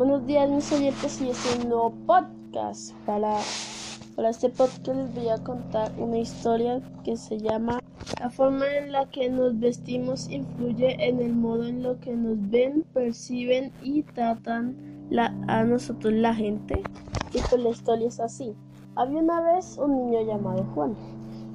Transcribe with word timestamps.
Buenos 0.00 0.26
días 0.26 0.48
mis 0.48 0.72
oyentes 0.72 1.20
y 1.20 1.28
este 1.28 1.50
es 1.50 1.56
un 1.58 1.68
nuevo 1.68 1.92
podcast. 2.06 2.94
Para, 3.04 3.36
para 4.16 4.30
este 4.30 4.48
podcast 4.48 4.96
les 4.96 5.14
voy 5.14 5.28
a 5.28 5.44
contar 5.44 5.92
una 5.98 6.16
historia 6.16 6.80
que 7.04 7.18
se 7.18 7.38
llama 7.38 7.80
La 8.18 8.30
forma 8.30 8.64
en 8.78 8.92
la 8.92 9.10
que 9.10 9.28
nos 9.28 9.60
vestimos 9.60 10.30
influye 10.30 11.06
en 11.06 11.20
el 11.20 11.34
modo 11.34 11.66
en 11.66 11.82
lo 11.82 12.00
que 12.00 12.16
nos 12.16 12.38
ven, 12.48 12.82
perciben 12.94 13.72
y 13.82 14.02
tratan 14.02 14.74
a 15.48 15.64
nosotros 15.64 16.14
la 16.14 16.34
gente. 16.34 16.82
Y 17.34 17.40
pues 17.50 17.62
la 17.62 17.68
historia 17.68 18.08
es 18.08 18.20
así. 18.20 18.54
Había 18.96 19.18
una 19.18 19.42
vez 19.42 19.76
un 19.76 19.96
niño 19.96 20.22
llamado 20.22 20.64
Juan 20.74 20.96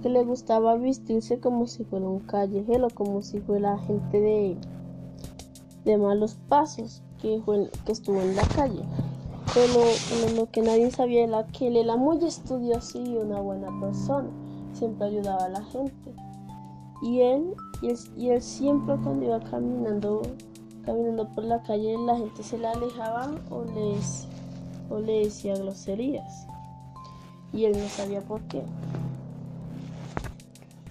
que 0.04 0.10
le 0.10 0.24
gustaba 0.24 0.78
vestirse 0.78 1.40
como 1.40 1.66
si 1.66 1.84
fuera 1.84 2.06
un 2.06 2.20
callejero, 2.20 2.90
como 2.94 3.24
si 3.24 3.40
fuera 3.40 3.80
gente 3.80 4.22
de, 4.22 4.58
de 5.84 5.98
malos 5.98 6.38
pasos 6.48 7.02
que, 7.86 7.92
estuvo 7.92 8.22
en 8.22 8.36
la 8.36 8.44
calle. 8.44 8.84
Pero 9.54 9.84
lo 10.36 10.50
que 10.52 10.62
nadie 10.62 10.92
sabía 10.92 11.24
era 11.24 11.46
que 11.48 11.68
él 11.68 11.78
era 11.78 11.96
muy 11.96 12.24
estudioso 12.24 13.02
y 13.02 13.16
una 13.16 13.40
buena 13.40 13.68
persona. 13.80 14.30
Siempre 14.74 15.08
ayudaba 15.08 15.46
a 15.46 15.50
la 15.50 15.64
gente. 15.64 16.14
Y 17.02 17.22
él, 17.22 17.54
y 18.18 18.30
él, 18.30 18.42
siempre 18.42 18.96
cuando 19.04 19.26
iba 19.26 19.40
caminando, 19.40 20.22
caminando 20.86 21.28
por 21.30 21.44
la 21.44 21.62
calle, 21.64 21.98
la 21.98 22.18
gente 22.18 22.44
se 22.44 22.58
le 22.58 22.68
alejaba 22.68 23.32
o, 23.50 23.64
les, 23.64 24.28
o 24.90 25.00
le 25.00 25.26
decía 25.26 25.56
groserías. 25.56 26.48
Y 27.54 27.66
él 27.66 27.78
no 27.78 27.88
sabía 27.88 28.22
por 28.22 28.42
qué. 28.44 28.64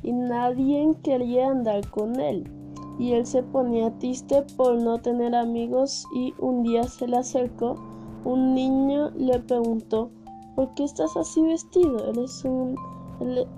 Y 0.02 0.12
nadie 0.12 0.94
quería 1.02 1.48
andar 1.48 1.88
con 1.90 2.20
él 2.20 2.63
y 2.98 3.12
él 3.12 3.26
se 3.26 3.42
ponía 3.42 3.96
triste 3.98 4.42
por 4.56 4.76
no 4.76 4.98
tener 4.98 5.34
amigos 5.34 6.06
y 6.14 6.32
un 6.38 6.62
día 6.62 6.84
se 6.84 7.08
le 7.08 7.16
acercó 7.16 7.76
un 8.24 8.54
niño 8.54 9.10
le 9.10 9.38
preguntó 9.40 10.10
¿por 10.54 10.74
qué 10.74 10.84
estás 10.84 11.16
así 11.16 11.42
vestido? 11.42 12.08
¿Eres 12.08 12.44
un, 12.44 12.76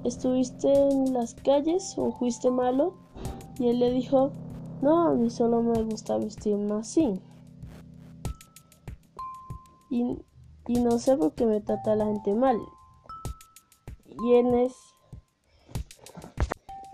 ¿Estuviste 0.05 0.73
en 0.73 1.13
las 1.13 1.35
calles 1.35 1.95
o 1.97 2.13
fuiste 2.13 2.51
malo? 2.51 2.95
Y 3.59 3.69
él 3.69 3.81
le 3.81 3.91
dijo 3.91 4.33
no, 4.83 5.09
a 5.09 5.15
mí 5.15 5.31
solo 5.31 5.63
me 5.63 5.83
gusta 5.83 6.19
vestirme 6.19 6.75
así. 6.75 7.19
Y, 9.89 10.19
y 10.67 10.81
no 10.81 10.99
sé 10.99 11.17
por 11.17 11.33
qué 11.33 11.47
me 11.47 11.61
trata 11.61 11.97
la 11.97 12.07
gente 12.07 12.35
mal. 12.35 12.59
Y 14.23 14.35
en, 14.35 14.55
es, 14.55 14.75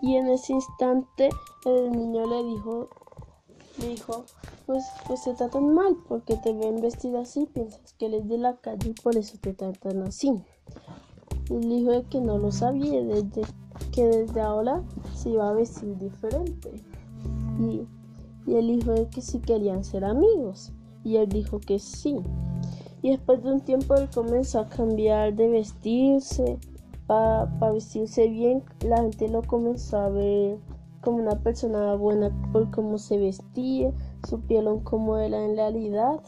y 0.03 0.17
en 0.17 0.28
ese 0.28 0.53
instante 0.53 1.31
el 1.64 1.92
niño 1.92 2.27
le 2.27 2.42
dijo, 2.42 2.89
le 3.81 3.89
dijo, 3.89 4.25
pues, 4.67 4.84
pues 5.06 5.22
te 5.22 5.33
tratan 5.34 5.72
mal 5.72 5.97
porque 6.09 6.36
te 6.36 6.53
ven 6.53 6.83
vestida 6.83 7.20
así, 7.20 7.47
piensas 7.47 7.94
que 7.94 8.06
eres 8.06 8.28
de 8.28 8.36
la 8.36 8.56
calle 8.56 8.91
y 8.91 9.00
por 9.00 9.17
eso 9.17 9.39
te 9.41 9.55
tratan 9.55 10.03
así. 10.03 10.33
Y 11.48 11.55
le 11.55 11.77
dijo 11.77 12.09
que 12.11 12.20
no 12.20 12.36
lo 12.36 12.50
sabía, 12.50 13.03
desde, 13.05 13.42
que 13.92 14.05
desde 14.05 14.41
ahora 14.41 14.83
se 15.14 15.31
iba 15.31 15.48
a 15.48 15.53
vestir 15.53 15.97
diferente. 15.98 16.72
Y, 17.61 17.87
y 18.50 18.56
él 18.56 18.66
dijo 18.66 18.94
que 19.09 19.22
si 19.22 19.39
querían 19.39 19.84
ser 19.84 20.05
amigos. 20.05 20.72
Y 21.05 21.16
él 21.16 21.28
dijo 21.28 21.61
que 21.61 21.78
sí. 21.78 22.16
Y 23.03 23.11
después 23.11 23.42
de 23.42 23.53
un 23.53 23.61
tiempo 23.61 23.94
él 23.94 24.09
comenzó 24.12 24.61
a 24.61 24.69
cambiar 24.69 25.34
de 25.34 25.48
vestirse, 25.48 26.59
para 27.06 27.72
vestirse 27.72 28.28
bien. 28.28 28.62
La 28.86 28.98
gente 28.98 29.28
lo 29.28 29.42
comenzó 29.42 29.98
a 29.98 30.08
ver 30.08 30.58
como 31.00 31.19
una 31.19 31.36
persona 31.41 31.94
buena 31.94 32.31
por 32.53 32.70
cómo 32.70 32.97
se 32.97 33.19
vestía, 33.19 33.92
supieron 34.28 34.81
cómo 34.81 35.19
era 35.19 35.44
en 35.44 35.56
realidad. 35.56 36.20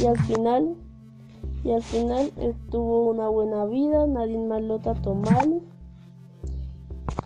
Y 0.00 0.06
al 0.06 0.18
final, 0.18 0.74
y 1.64 1.72
al 1.72 1.82
final 1.82 2.30
él 2.36 2.54
tuvo 2.70 3.10
una 3.10 3.28
buena 3.28 3.64
vida, 3.64 4.06
nadie 4.06 4.38
más 4.38 4.62
lo 4.62 4.78
trató 4.78 5.14
mal. 5.14 5.62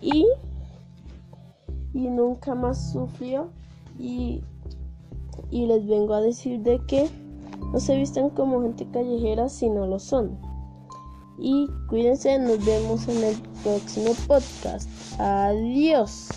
Y, 0.01 0.25
y 1.93 2.07
nunca 2.07 2.55
más 2.55 2.93
sufrió. 2.93 3.49
Y, 3.99 4.41
y 5.51 5.65
les 5.65 5.85
vengo 5.85 6.13
a 6.13 6.21
decir 6.21 6.61
de 6.61 6.79
que 6.85 7.09
no 7.73 7.79
se 7.79 7.97
visten 7.97 8.29
como 8.29 8.61
gente 8.61 8.87
callejera 8.89 9.49
si 9.49 9.69
no 9.69 9.85
lo 9.85 9.99
son. 9.99 10.48
Y 11.41 11.69
cuídense, 11.87 12.37
nos 12.37 12.63
vemos 12.65 13.07
en 13.07 13.23
el 13.23 13.37
próximo 13.63 14.13
podcast. 14.27 14.89
Adiós. 15.19 16.29